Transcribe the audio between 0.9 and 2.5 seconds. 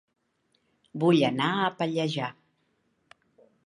Vull anar a Pallejà